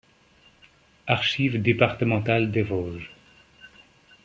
[1.07, 3.11] Archives départementales des Vosges.